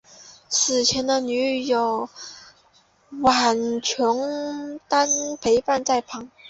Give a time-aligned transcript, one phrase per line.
[0.49, 2.09] 死前的女朋友
[3.21, 5.07] 苑琼丹
[5.39, 6.27] 陪伴在旁。